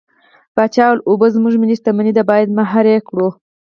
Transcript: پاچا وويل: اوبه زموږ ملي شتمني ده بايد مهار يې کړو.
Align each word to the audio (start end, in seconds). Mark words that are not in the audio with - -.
پاچا 0.55 0.85
وويل: 0.89 0.99
اوبه 1.09 1.27
زموږ 1.35 1.53
ملي 1.61 1.75
شتمني 1.79 2.11
ده 2.17 2.23
بايد 2.29 2.49
مهار 2.59 2.85
يې 2.93 2.99
کړو. 3.07 3.27